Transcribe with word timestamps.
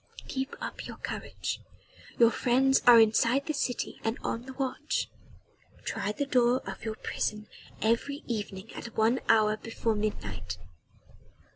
"Keep 0.27 0.55
up 0.59 0.87
your 0.87 0.97
courage. 0.97 1.59
Your 2.17 2.31
friends 2.31 2.81
are 2.87 2.99
inside 2.99 3.45
the 3.45 3.53
city 3.53 4.01
and 4.03 4.17
on 4.23 4.47
the 4.47 4.53
watch. 4.53 5.11
Try 5.85 6.11
the 6.11 6.25
door 6.25 6.63
of 6.65 6.83
your 6.83 6.95
prison 6.95 7.47
every 7.83 8.23
evening 8.25 8.73
at 8.73 8.97
one 8.97 9.19
hour 9.29 9.57
before 9.57 9.93
midnight. 9.93 10.57